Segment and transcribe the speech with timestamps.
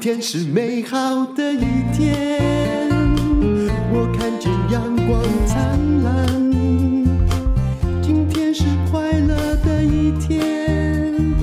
[0.00, 1.58] 天是美好的一
[1.92, 2.88] 天，
[3.92, 6.52] 我看见阳光灿烂。
[8.00, 11.34] 今天是快乐的一天，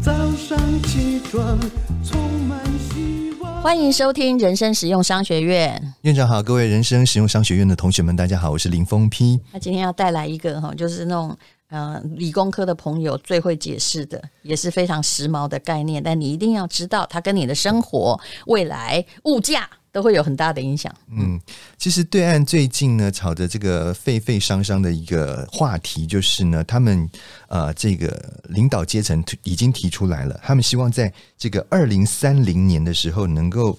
[0.00, 1.58] 早上起床
[2.02, 3.60] 充满希望。
[3.60, 5.94] 欢迎收听人生实用商学院。
[6.00, 9.38] 院长好，各位人生实用商学院的同学们，大家好，我是林峰批。
[9.52, 11.36] 那今天要带来一个哈，就是那种。
[11.68, 20.90] 呃，理工科的朋友最会解释的，也是非常时髦的概念，但你一定要知道，它跟你的生活、未来、物价都会有很大的影响。
[21.10, 21.38] 嗯，
[21.76, 27.06] 其实对岸最近呢，吵着这个沸沸扬扬的一个话题，就是呢，他们
[27.48, 33.78] 呃，这个领导阶层已经提出来了，他们希望在这个二零三零年的时候，能够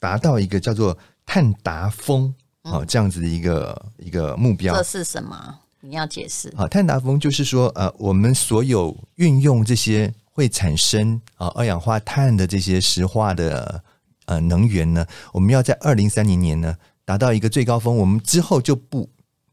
[0.00, 4.74] 达到一个叫做碳达峰啊这样子的一个一个目标。
[4.74, 5.58] 这是什么？
[5.80, 13.82] 你要解释啊，碳达峰就是说，呃，我们所有运用这些会产生啊二氧化碳的这些石化的
[14.26, 19.08] 呃能源呢，我们要在二零三零年呢达到一个最高峰，我们之后就不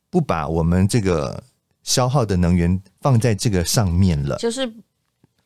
[0.10, 1.42] 不把我们这个
[1.84, 4.72] 消耗的能源放在这个上面了，就是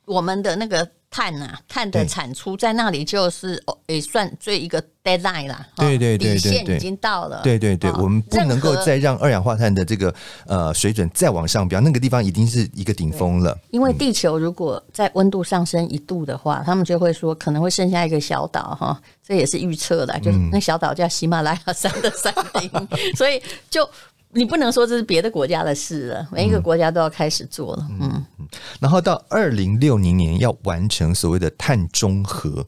[0.05, 0.89] 我们的那个。
[1.11, 5.67] 碳啊，碳的产出在那里就是哦，也算最一个 deadline 啦。
[5.75, 7.41] 对对对对，底线已经到了。
[7.43, 10.15] 对对对，我们不能够再让二氧化碳的这个
[10.47, 13.55] 呃水准再往上飙，那个地方已经是一个顶峰了。
[13.71, 23.87] 因为地球如果在温度上升一度的话，他们就会说可能会剩下一个小岛哈，这也是预测的，就是那小岛叫喜马拉雅山的山顶， 所以就。
[24.33, 27.85] 你不能说这是别的国家的事了，每一个国家都要开始做了。
[27.99, 28.40] 嗯，嗯，
[28.79, 32.65] 然后到二零六零年要完成所谓的碳中和。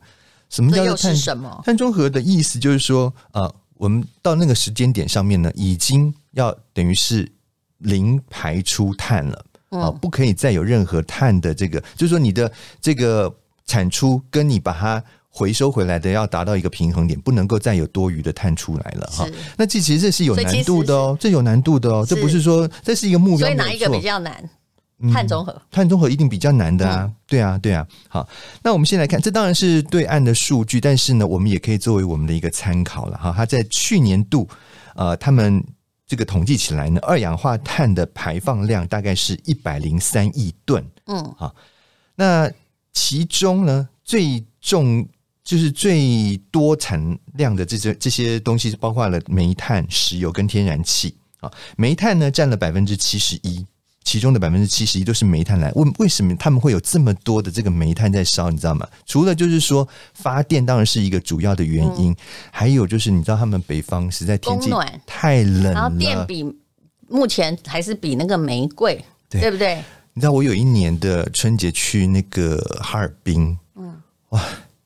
[0.50, 1.16] 什么叫做碳？
[1.16, 1.62] 什么？
[1.66, 7.32] 碳中和的意思就是说，呃，我们到那个时间点上面呢，已经要等于是
[7.80, 15.04] 零排出碳了啊，不可以再有任何碳的这个，就是说你的这个产出跟你把它。
[15.36, 19.28] 回收回来的要达到一个平衡点，不能够再有多余的碳出来了哈。
[19.58, 23.40] 那这其实这是有难度的哦，这有难度的哦，这不是说这是一个目标。
[23.40, 24.48] 所以哪一个比较难？
[25.12, 27.12] 碳中和，嗯，碳中和一定比较难的啊。
[27.26, 27.88] 对啊，对啊。
[28.08, 28.28] 好，
[28.62, 33.34] 那我们先来看，这当然是对岸的数据，但是呢，我们也可以作为我们的一个参考了哈。
[33.36, 34.48] 它在去年度，
[34.96, 35.64] 呃，他们
[36.06, 40.86] 这个统计起来呢，二氧化碳的排放量大概是一百零三亿吨。
[41.08, 41.56] 嗯，好，
[42.16, 42.52] 那
[42.92, 45.08] 其中呢，最重。
[45.46, 51.52] 就是最多产量的这些这些东西，包括了煤炭、石油跟天然气啊。
[51.76, 53.64] 煤炭呢占了百分之七十一，
[54.04, 55.72] 其中的百分之七十一都是煤炭来。
[55.74, 58.50] 为为什么他们会有这么多的这个煤炭在烧？
[58.50, 58.88] 你知道吗？
[59.06, 62.16] 除了就是说发电当然是一个主要的原因，嗯、
[62.52, 64.70] 还有就是你知道他们北方实在天气
[65.06, 66.44] 太冷了，然后电比
[67.08, 69.84] 目前还是比那个煤贵，对，对不对？
[70.14, 74.42] 你知道我有一年的春节去那个哈尔滨，嗯，哇。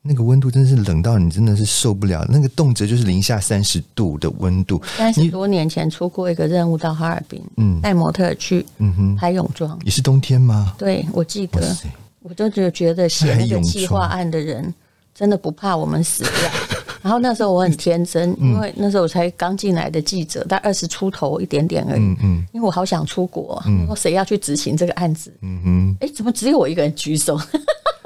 [0.07, 4.81] 那个温度真是冷到你真的是受不了，那个动辄就是零下三十度的温度。
[4.95, 10.73] 三十多年前出过一个任务到哈尔滨，嗯，带模特去，嗯哼，拍泳装，也是冬天吗？
[10.77, 11.75] 对，我记得，
[12.23, 14.73] 我就觉觉得写那个计划案的人
[15.13, 16.31] 真的不怕我们死掉。
[17.03, 25.31] 然后那时候我很天真，因为那时候我才刚进来的记者，大概二十出头一点点而已，嗯嗯，因为我好想出国，嗯，说谁要去执行这个案子？
[25.41, 27.39] 嗯哼，哎，怎么只有我一个人举手？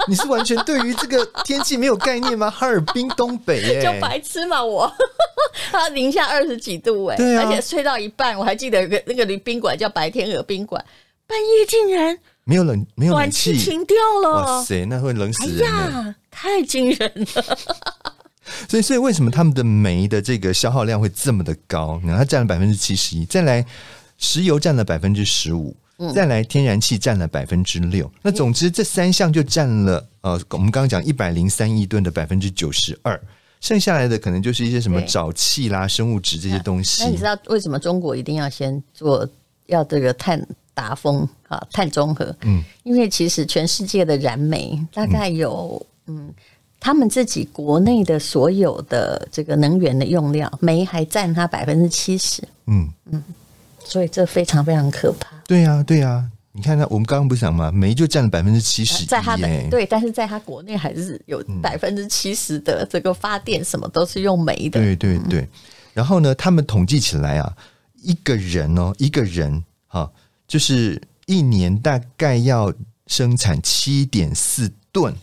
[0.08, 2.50] 你是完全对于这个天气没有概念吗？
[2.50, 4.92] 哈尔滨东北耶、欸，就白痴嘛我，
[5.70, 10.84] 它零下二十几度哎、欸，啊、而且睡到一半，我还记得有个那个宾馆叫白天鹅宾馆，
[11.26, 15.76] 半夜竟然没有冷，没有暖气停掉了，哇塞，那会冷死人、欸！
[15.76, 17.58] 哎呀，太惊人了！
[18.68, 22.00] 所以，所以为什么他们的煤的这个消耗量会这么的高？
[22.02, 23.64] 你看，它占了百分之七十一，再来
[24.18, 25.76] 石油占了百分之十五。
[26.10, 28.10] 再来，天然气占了百分之六。
[28.22, 33.20] 那总之，这三项就占了呃，我们刚刚讲一百零三亿吨的百分之九十二。
[33.60, 37.04] 剩下来的可能就是一些什么沼气啦、生物质这些东西。
[37.04, 39.24] 那你知道为什么中国一定要先做
[39.66, 42.34] 要这个碳达峰啊、碳中和？
[42.40, 46.34] 嗯，因为其实全世界的燃煤大概有嗯，嗯，
[46.80, 52.42] 他们自己国内的所有的这个能源的用量，煤还占它百分之七十。
[52.66, 53.22] 嗯嗯。
[53.92, 55.28] 所以这非常非常可怕。
[55.46, 57.70] 对呀、啊，对呀、啊，你看，看，我们刚刚不是讲吗？
[57.70, 64.80] 煤就占了百分之七十，在它的对，但是在它国内还是有百分之七十的这个发电，什么都是用煤的。
[64.80, 65.46] 对对对。
[65.92, 67.54] 然后呢，他们统计起来啊，
[68.00, 70.10] 一个人哦，一个人哈，
[70.48, 72.72] 就是一年大概要
[73.08, 75.14] 生产七点四吨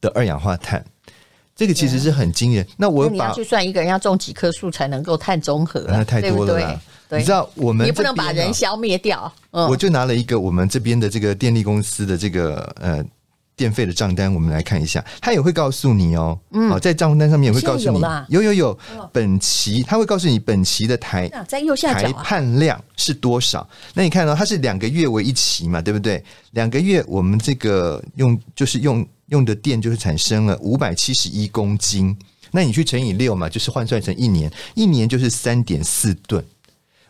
[0.00, 0.84] 的二氧化碳。
[1.54, 2.66] 这个其实是很惊人。
[2.76, 6.80] 那我你要去算一个人要种几棵树才能够碳中和，那太多了啦。
[7.10, 9.32] 你知道我们也不能把人消灭掉。
[9.50, 13.04] 我就拿了一个我们这边的这个电力公司的这个呃
[13.54, 18.78] 电费的账单，我们来看一下，他也会告诉你哦，嗯，好，在账单上面也会告诉你，有有有，
[19.12, 23.66] 本期他会告诉你本期的台在右下角台判量是多少？
[23.94, 26.22] 那你看到它是两个月为一期嘛，对不对？
[26.50, 32.14] 两个月我们这个用就是用用的电就是产生了五百七十一公斤，
[32.50, 36.44] 那你去乘以六嘛，就是换算成一年，一年就是三点四吨。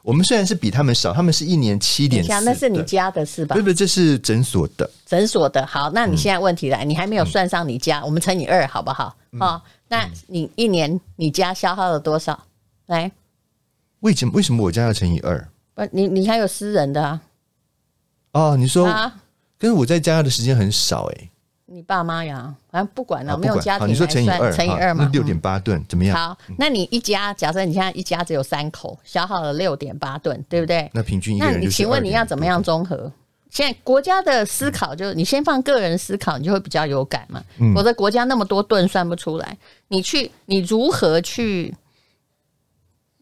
[0.06, 3.56] 我们虽然是比他们少，他们是一年七点四，那是你家的是吧？
[3.56, 3.74] 不不对？
[3.74, 5.66] 这是诊所的，诊所的。
[5.66, 9.16] 好，那你现在问题来，嗯、你还没有算上你家，嗯、我们乘以二好不好？
[9.32, 12.40] 嗯、哦，那你一年你家消耗了多少？
[12.86, 13.10] 来，
[13.98, 15.48] 为什么为什么我家要乘以二？
[15.74, 17.20] 不，你你还有私人的啊？
[18.30, 19.12] 哦，你说，啊、
[19.58, 21.30] 可是我在家的时间很少哎、欸。
[21.68, 26.16] 你爸妈呀，反正不管了，没有家庭你说乘以二，乘以二嘛，六点八吨怎么样？
[26.16, 30.88] 好，那你一家，假设你现在一家只有三口，消耗了六点八吨，对不对？
[30.94, 33.10] 那平均一个人，那你请问你要怎么样综合？
[33.50, 37.42] 现在国家的思考就是，你先放个人思考，你就会比较有感嘛。
[37.74, 39.56] 否则国家那么多吨算不出来，
[39.88, 41.74] 你去，你如何去？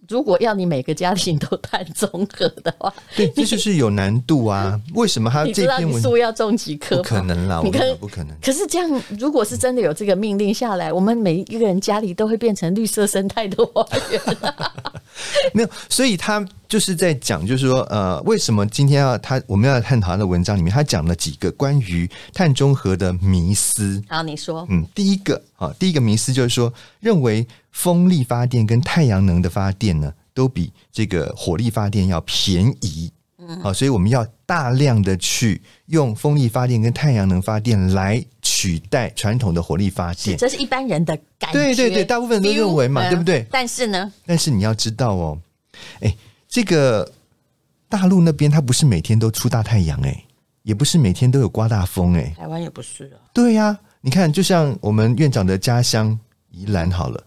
[0.08, 4.80] 如果要你每个家庭都碳中和的话，对，这就是有难度啊。
[4.94, 6.96] 为什么他这篇文书要种几棵？
[6.96, 8.36] 不可能啦，我跟不可能。
[8.42, 14.20] 可是这样，如果是真的有这个命令下来，我们每一个人家里都会变成绿色生态的花园。
[15.52, 24.02] 没有，所以他就是在讲，就是说，呃，为什么今天要他我们要探讨他的文章里面，他讲了几个关于碳中和的迷思。
[24.08, 33.12] 好，你说，嗯，第一个啊，第一个迷思就是说，认为风力发电跟太阳能的发电呢，都比这个火力发电要便宜。
[33.36, 41.58] 嗯，好，所以我们要大量的去用风力发电跟太阳能发电来取代传统的火力发电，这是一般人的感觉。
[41.58, 43.44] 对对对，大部分人都认为嘛，对不对？
[43.50, 45.38] 但是呢，但是你要知道哦，
[46.00, 46.16] 哎，
[46.48, 47.12] 这个
[47.88, 50.24] 大陆那边它不是每天都出大太阳，哎，
[50.62, 53.18] 也不是每天都有刮大风，哎，台湾也不是啊。
[53.34, 56.16] 对呀，你看，就像我们院长的家乡
[56.52, 57.22] 宜兰好了。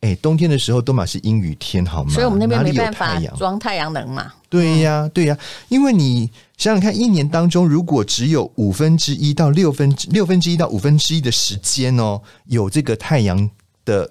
[0.00, 2.12] 哎，冬天的时候都嘛是阴雨天，好吗？
[2.12, 4.32] 所以我们那边没办法装太阳能嘛。
[4.48, 5.36] 对呀，对呀，
[5.68, 13.50] 因为你想想看，一年当中如果只有五分之一到六分之六分之一到五分之一的时间哦，有这个太阳
[13.84, 14.08] 的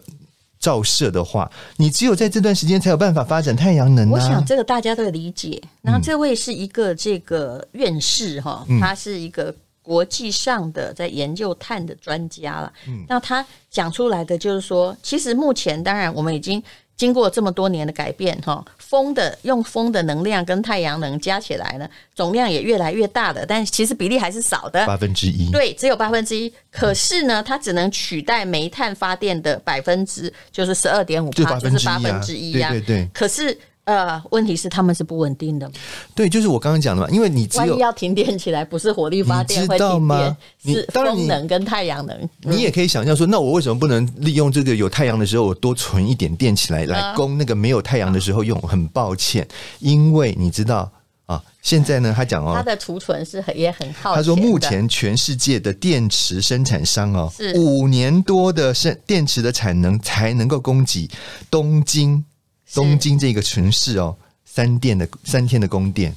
[0.60, 4.12] 照射的话，你只有在这段时间才有办法发展太阳能啊。
[4.12, 5.62] 我想这个大家都理解。
[5.82, 9.56] 然后这位是一个这个院士哈，他是一个。
[9.88, 16.62] 国际上的在研究碳的专家了，嗯，那他讲出来的就是说，其实目前当然我们已经
[16.98, 26.52] 经过这么多年的改变，哈，风的用风的能量跟太阳能加起来呢，总量也越来越大的，但其实比例还是少的，八分之一，对，只有八分之一。
[26.70, 33.10] 可是呢，它只能取代煤炭发电的百分之，就是十二点五趴，就是八分之一呀，对对对。
[33.14, 33.58] 可是。
[33.88, 35.72] 呃，问题是他们是不稳定的。
[36.14, 42.30] 对，就是我刚刚讲的嘛，因为你只有万一要停电起来，不是火力发电会停电，是风能跟太阳能。
[42.42, 48.60] 你也可以想象说，那我为什么不能利用这个有太阳的时候，我多存一点电起来，来供那个没有太阳的时候用？
[48.60, 49.48] 很抱歉，
[49.80, 50.92] 因为你知道
[51.26, 54.14] 啊，现在呢，他讲哦，他的储存是很也很好。
[54.14, 61.10] 他说，目前全世界的电池生产商哦，是五年多的生电池的产能才能够供给
[61.50, 62.26] 东京。
[62.74, 64.16] 东京这个城市哦，
[64.46, 66.14] 三电的三天的供电，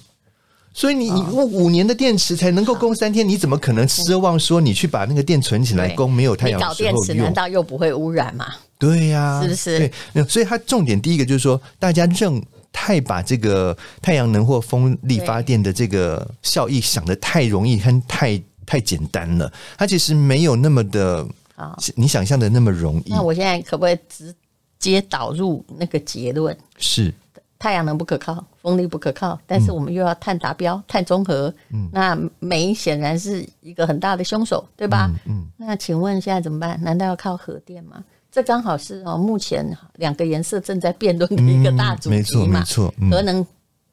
[0.72, 6.94] 所以你你用五年的电池才能够供三天，你怎么可能奢望说你去把那个电存起来供没有太阳的时候用？
[6.94, 8.46] 搞电池难道又不会污染吗？
[8.78, 9.90] 对呀，是不是？
[10.14, 12.42] 对，所以它重点第一个就是说，大家正
[12.72, 21.26] 太把这个太阳能或风力发电的这个效益想的太容易，和太太简单了，它其实没有那么的
[21.56, 23.10] 啊，你想象的那么容易。
[23.10, 24.34] 那我现在可不可以直
[24.80, 27.14] 接导入那个结论是
[27.58, 35.08] 太阳能不可靠，风力不可靠，但是我们又要碳达标、碳中和，嗯，那煤显然是一个很大的凶手，对吧？
[35.26, 36.82] 嗯，嗯，那请问现在怎么办？
[36.82, 38.02] 难道要靠核电吗？
[38.32, 42.16] 这刚好是哦，目前两个颜色正在辩论的一个大主题嘛。
[42.16, 42.94] 没错，没错。
[42.98, 43.46] 嗯，核能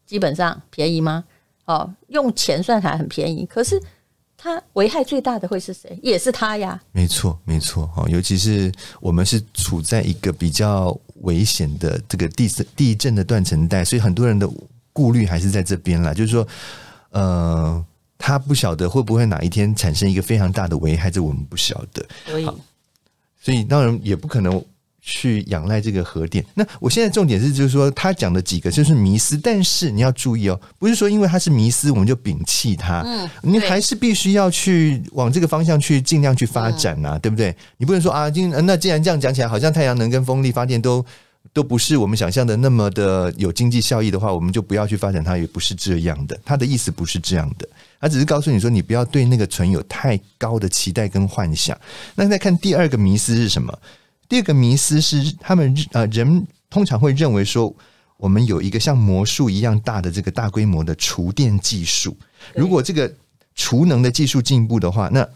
[0.06, 1.24] 基本上便宜吗？
[1.66, 3.80] 哦，用钱算还很便宜，可是。
[4.48, 6.00] 它危害最大的会是谁？
[6.02, 6.82] 也是他呀。
[6.94, 8.06] 没错，没错哈。
[8.08, 14.50] 尤其是我们是处在一个比较危险的这个地地震的断层带，所以很多人的
[14.94, 16.14] 顾虑还是在这边啦。
[16.14, 16.48] 就是说，
[17.10, 17.86] 呃，
[18.18, 22.06] 他不晓得会不会哪一天产生一个非常大的危害，这我们不晓得。
[22.26, 22.46] 所以，
[23.42, 24.64] 所以当然也不可能。
[25.10, 37.56] 去仰赖这个核电，那我现在重点是，就是说他讲的几个就是迷思，但是你要注意哦，不是说因为它是迷思，我们就摒弃它，嗯，你还是必须要去往这个方向去尽量去发展啊，嗯、对不对？
[37.78, 41.06] 你不能说啊，今那既然这样讲起来，好像太阳能跟风力发电都
[41.54, 47.66] 都不是我们想象的那么的有经济效益的话，我们就不要去发展它，也不是这样的，他的意思不是这样的。
[48.02, 51.76] 他只是告诉你说，你不要对那个存有太高的期待跟幻想。
[52.14, 53.80] 那再看第二个迷思是什么？
[54.30, 57.74] 第二个迷思是他们呃人通常会认为说，
[58.18, 62.16] 我们有一个像魔术一样大的这个大规模的储电技术。
[62.54, 63.12] 如果这个
[63.56, 65.28] 储能的技术进步的话，那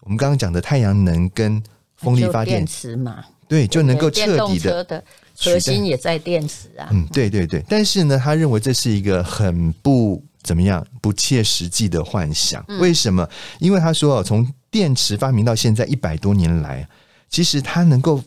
[0.00, 1.62] 我们刚刚讲的太阳能跟
[1.96, 5.04] 风力发电电池嘛，对，就能够彻底的。
[5.36, 12.64] 核心也在电池啊，嗯，对对对，但是呢，他认为这是一个很不怎么样、不切实际的幻想。
[12.78, 13.28] 为什么？
[13.58, 16.88] 因为他说，从电池发明到现在一百多年来，
[17.28, 18.22] 其实它能够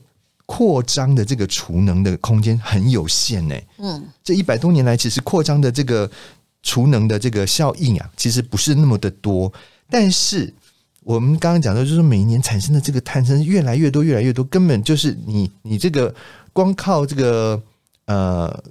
[0.47, 3.55] 扩张的这个储能的空间很有限呢。
[3.77, 6.09] 嗯，这一百多年来，其实扩张的这个
[6.63, 9.53] 储能的这个效应啊，其实不是那么的多。
[9.87, 10.51] 但是
[11.03, 16.11] 我们刚刚讲的，就是每一年产生的这个碳生越来越多，越来越多，根本就是你你这个。
[16.53, 17.61] 光靠这个
[18.05, 18.63] 呃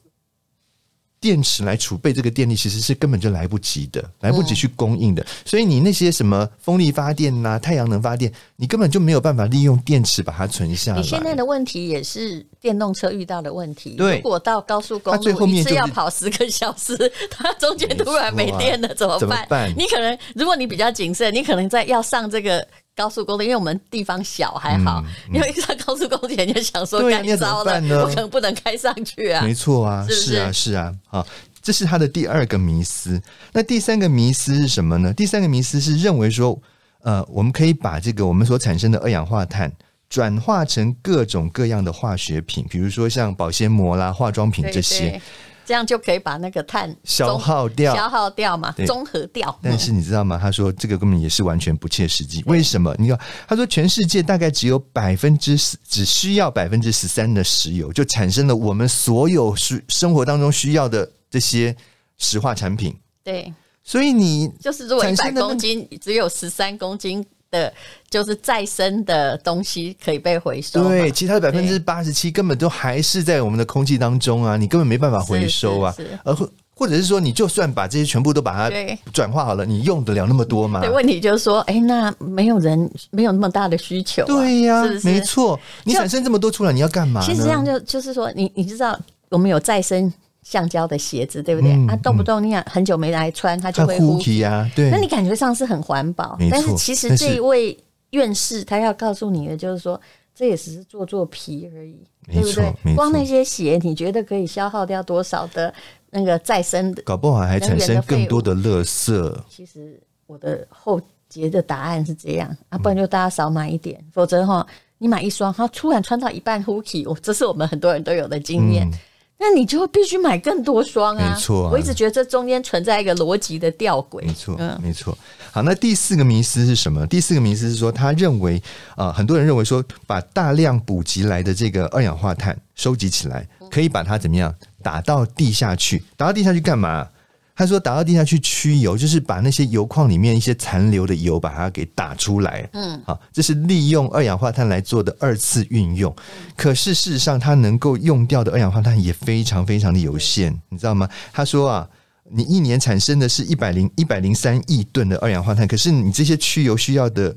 [1.27, 5.21] 电池来储备这个电力，其实是根本就来不及的，来不及去供应的。
[5.25, 11.01] 嗯、所以你那些什么风力发电呐、啊、太阳能发电，你根本就没有办法利用电池把它存下来。
[11.01, 13.97] 你现在的问题也是电动车遇到的问题。
[13.97, 16.97] 对，如果到高速公路，它最后面是要跑十个 小时，
[17.29, 19.21] 它中间突然没电了，怎么办？
[19.21, 19.75] 怎么办？
[19.77, 22.65] 你可能，如果你比较谨慎，你可能在要上这个。
[22.97, 29.45] 高速公路，因为我们地方小还好，因为上高速公路前就想说，干糟了，我可能不能开上去啊。
[29.45, 31.27] 没错啊，是，啊，是啊，好，
[31.61, 33.21] 这是他的第二个迷思。
[33.53, 35.13] 那第三个迷思是什么呢？
[35.13, 36.59] 第三个迷思是认为说，
[37.03, 39.71] 呃，我们可以把这个我们所产生的二氧化碳
[40.09, 45.21] 转化成各种各样的化学品，比如说像保鲜膜啦、化妆品这些。
[45.67, 49.59] 这样就可以把那个碳消耗掉，消耗掉嘛，综合掉。
[49.61, 50.39] 但是你知道吗？
[50.41, 52.43] 他说这个根本也是完全不切实际。
[52.47, 52.95] 为什么？
[52.99, 53.19] 你看，
[53.49, 61.77] 他说全世界大概只有百分之十，只需要百分之十三的石油，就产生了我们所有需生活当中需要的这些
[62.17, 62.97] 石化产品。
[63.25, 67.27] 对，所以你就是如果一百公斤只有十三公斤。
[67.51, 67.73] 的，
[68.11, 78.77] 就是再生的东西可以被回收，对，其他的百分之八十七根本都还是在我们的空气当中啊，你根本没办法回收啊，而或或者是说，你就算把这些全部都把它
[79.13, 80.81] 转化好了，你用得了那么多吗？
[80.81, 87.23] 对，问题就是说，哎、欸，那没有人没有那么大的需求、啊，对呀、啊，没错，你产生这么多出来，你要干嘛？
[87.23, 88.99] 其实这样就就是说，你你知道，
[89.31, 90.13] 我们有再生。
[90.47, 91.73] 橡胶的鞋子，对不对？
[91.73, 94.71] 嗯、啊，动不动你想很久没来穿，它就会呼吸啊。
[94.77, 97.77] 对，那你感觉上是很环保，但是其实这一位
[98.11, 100.01] 院士他要告诉你的就是说，
[100.37, 101.99] 这也只是做做皮而已，
[102.33, 102.95] 对不对？
[102.95, 105.75] 光那些鞋，你觉得可以消耗掉多少的
[106.11, 107.03] 那个再生的？
[107.03, 109.37] 搞不好还产生更多的垃圾。
[109.49, 114.65] 其实我的后节的答案是这样啊，不然就大家少买一点，嗯、否则哈，
[114.99, 118.89] 你买一双，它突然穿到一半呼吸，这是我们很多人都有的经验。
[118.89, 118.93] 嗯
[119.39, 121.31] 那你就必须买更多双啊！
[121.35, 124.23] 没错啊，我一直觉得这中间存在一个逻辑的吊诡。
[124.23, 125.17] 没错，嗯，没错。
[125.53, 127.07] 好，那第四个迷思是什么？
[127.07, 128.57] 第四个迷思是说，他认为
[128.91, 136.03] 啊、呃，很多人认为说，把大量补给来的这个二氧化碳收集起来，可以把它怎么样打到地下去？
[136.17, 137.07] 打到地下去干嘛？
[137.57, 142.69] 他说：“打到地下去驱油，就是把那些油矿里面一些残留的油，把它给打出来。
[142.75, 146.15] 嗯，好，这是利用二氧化碳来做的二次运用。
[146.55, 151.09] 可是事实上，它能够用掉的二氧化碳也非常非常的有限，你知道吗？
[151.33, 151.89] 他说啊，
[152.31, 157.35] 你一年产生的是一百零一百零三亿吨的二氧化碳，可是你这些驱油需要的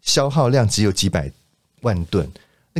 [0.00, 1.30] 消耗量只有几百
[1.82, 2.26] 万吨。”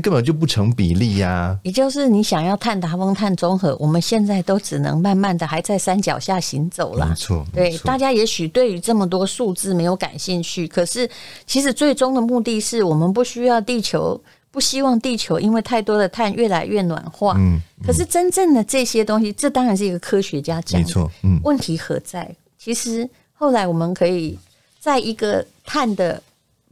[0.00, 1.58] 那根本就不成比例呀、啊！
[1.62, 7.06] 也就是你想要碳达峰、碳中和，我们现在都只能慢慢的还在山脚下行走了。
[7.06, 11.08] 没错，对，大家也许对于这么多数字没有感兴趣，可是
[11.46, 14.18] 其实最终的目的是我们不需要地球，
[14.50, 17.34] 不希望地球因为太多的碳越来越暖化。
[17.36, 20.86] 嗯，嗯，可是真正的这些东西，这当然是一个科学家讲的。
[20.86, 22.34] 没错，嗯，问题何在？
[22.58, 24.38] 其实后来我们可以
[24.78, 26.22] 在一个碳的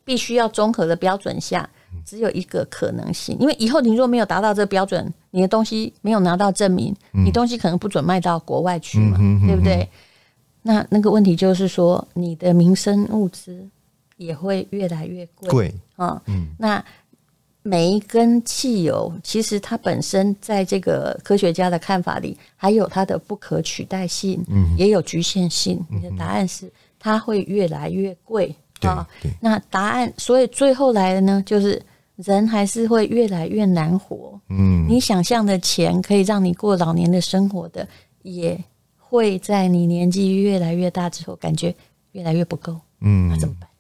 [0.03, 1.69] 必须要综合的标准下。
[2.09, 9.87] 只有一个可能性，因为以后你若没有达到这个标准，你的东西没有拿到证明，嗯、你东西可能不准卖到国外去嘛，对不对？
[10.63, 13.63] 那那个问题就是说，你的民生物资
[14.17, 16.23] 也会越来越贵，啊。
[16.29, 16.83] 嗯、那
[17.63, 25.79] 煤跟汽油，其实它本身在这个科学家的看法里，还有它的不可取代性，嗯、也有局限性。
[25.91, 29.07] 你的答案是，它会越来越贵啊。
[29.41, 31.83] 那答案，所以最后来的呢，就是。
[32.25, 34.41] 人还是会越来越难活。
[34.49, 37.87] 嗯，你想象的钱可以让你过老年的生活的，
[38.23, 38.59] 也
[38.97, 41.75] 会在你年纪越来越大之后，感觉
[42.13, 42.77] 越来越不够。
[43.01, 43.71] 嗯，那怎么办？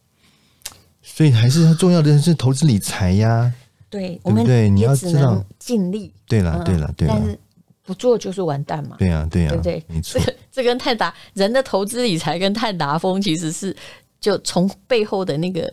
[1.02, 3.52] 所以还是重要的是投资理财呀。
[3.90, 6.12] 对，我们对你要知道尽力。
[6.26, 7.14] 对了，对了，对了。
[7.16, 7.38] 但是
[7.82, 8.96] 不做就是完蛋嘛。
[8.98, 9.82] 对呀、啊，对呀、啊，对不对？
[9.88, 10.20] 没错。
[10.22, 13.74] 这这跟泰达人的投资理财跟泰达风其实是
[14.20, 15.72] 就从背后的那个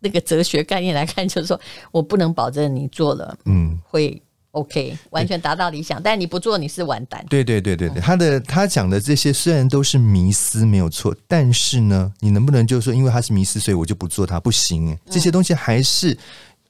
[0.00, 4.20] 那个哲学概念来看，就是说我不能保证你做了，嗯，会。
[4.52, 7.24] OK，完全达到理想，但你不做你是完蛋。
[7.28, 14.40] 对对对对对，他的他讲的这些虽然都是迷思没有错，但是呢，你能不能就是说，因为他是迷思，所以我就不做它？
[14.40, 16.16] 不行，这些东西还是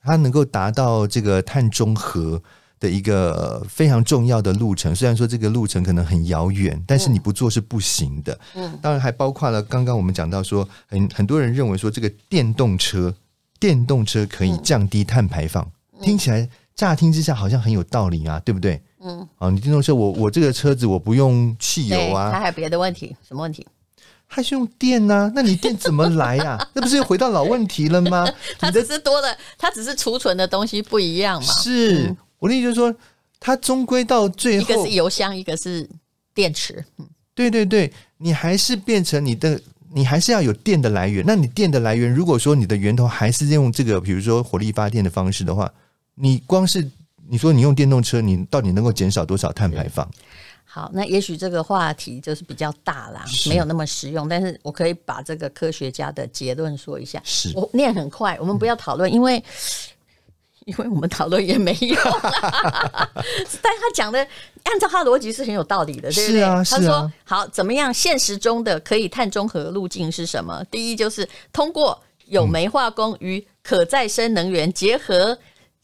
[0.03, 2.43] 他能够达到这个碳中和
[2.81, 4.95] 的一个非常重要的路程。
[4.95, 8.39] 虽然说这个路程可能很遥远，但是你不做是不行的。
[8.55, 13.15] 嗯，当然还包括了刚刚我们讲到说，很很多人认为说这个电动车，
[13.61, 15.71] 电动车可以降低碳排放，
[16.03, 16.49] 听起来。
[16.77, 18.81] 乍听之下好像很有道理啊，对不对？
[19.01, 23.67] 嗯，啊，你电动车，我我这个车子我不用汽油啊，它还有别的问题，什么问题？
[24.29, 25.33] 还是用电呢、啊？
[25.35, 26.69] 那你电怎么来呀、啊？
[26.75, 28.25] 那不是又回到老问题了吗？
[28.61, 31.53] 它只是多了，它只是储存的东西不一样嘛。
[31.55, 32.95] 是、嗯、我的意思就是说，
[33.39, 35.89] 它终归到最后，一个是油箱，一个是
[36.35, 36.85] 电池。
[36.99, 39.61] 嗯，对对对，你还是变成你的，
[39.93, 41.25] 你还是要有电的来源。
[41.27, 45.73] 那你电的来源，如果说你的源头还是用这个，比如说火力发电的方式的话。
[46.21, 46.85] 你光是
[47.29, 50.05] 你说你用电动车，你到底能够减少多少碳排放？
[50.65, 54.29] 好，那也许这个话题就是比较大啦，没有那么实用。
[54.29, 57.23] 但是我可以把这个科学家的结论说一下。
[57.23, 59.41] 是我念很快，我们不要讨论，因为
[60.69, 61.97] 因为我们讨论也没用。
[63.63, 64.19] 但他讲的
[64.65, 66.43] 按照他的逻辑是很有道理的，对不对？
[66.43, 67.93] 他说好，怎么样？
[67.93, 70.63] 现实中的可以碳中和路径是什么？
[70.71, 75.39] 第一就是通过有煤化工与可再生能源结合。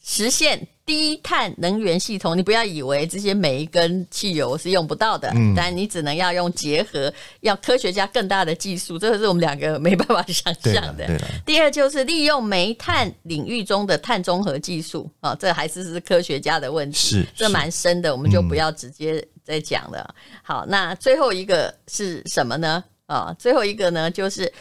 [0.06, 11.08] 实现低碳能源系统，你不要以为这些煤跟汽油是用不到的，嗯、但你只能要用结合，要科学家更大的技术，这个是我们两个没办法想象的。
[11.46, 20.14] 第二就是利用煤炭领域中的碳中和技术啊、哦，这还是是科学家的问题，是这蛮深的，我们就不要直接再讲了。
[20.14, 22.84] 嗯、好，那最后一个是什么呢？
[23.06, 24.52] 啊、哦，最后一个呢就是。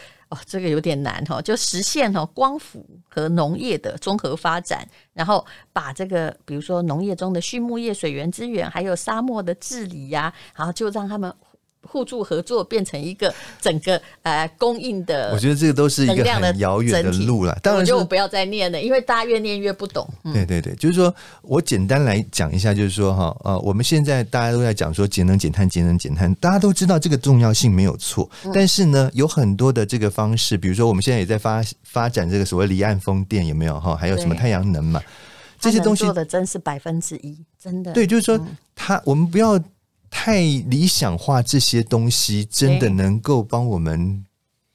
[0.46, 11.34] 这个有点难哈，就实现哈光伏和农业的综合发展，然后把这个比如说农业中的畜牧业、水源资源，还有沙漠的治理呀、啊，然后就让他们。
[11.84, 17.58] 互助合作变成一个整个呃供应的，我觉得这个都是一个很遥远的路了。
[17.62, 20.08] 当然，就不要再念了，因为大家越念越不懂。
[20.24, 28.30] 嗯、对对对，就是说我简单来讲一下，就是说哈呃，我们现在大家都在讲说节能减碳、节能减碳，大家都知道这个重要性没有错。
[28.46, 33.96] 嗯、但是呢，有很多的这个方式，比如说我们现在也在发发展这个所谓离岸风电，有没有哈？
[33.96, 35.02] 还有什么太阳能嘛？
[35.60, 37.94] 这些东西做的真是百分之一，真的。
[37.94, 38.40] 对，就是说
[38.76, 39.62] 它，我们不要。
[40.16, 44.24] 太理想化，这些东西真的能够帮我们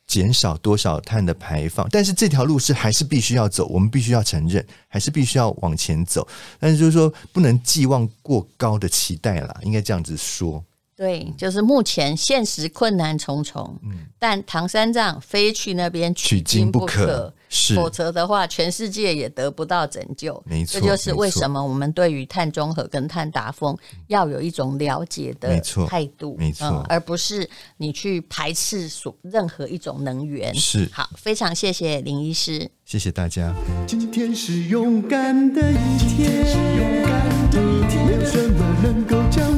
[0.05, 1.87] 减少多少碳的排放？
[1.93, 6.27] 但是这条路是还是必须要走，我们必须要承认，还是必须要往前走。
[6.59, 10.63] 但是就是说，不能寄望过高的期待啦，应该这样子说。
[10.97, 20.43] 对，就是目前现实困难重重，嗯，但唐三藏非去那边取经不可，不可是否则的话，全世界也得不到拯救。
[20.47, 23.77] 没错，这就是为什么我们对于碳中和跟碳达峰
[24.09, 30.55] 要有一种了解的态度，没错，嗯，而不是你去排斥所任何一种能源。
[30.55, 33.55] 是，好，非常谢谢林医师，谢谢大家。
[33.87, 39.58] 今天是勇敢的一天，勇敢的一天，没有什么能够将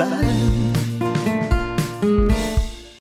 [0.00, 0.59] Fine.